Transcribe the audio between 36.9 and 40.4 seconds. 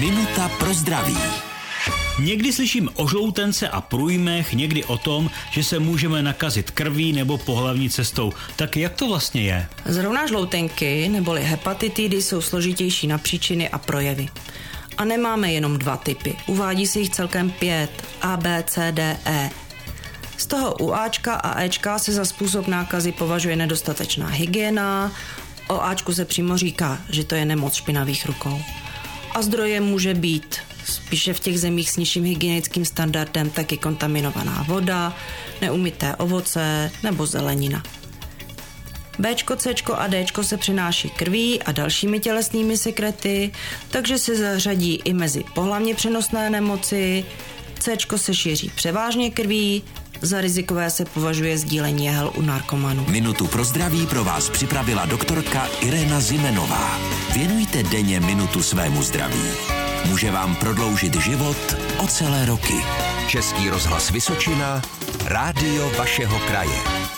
nebo zelenina. B, C a D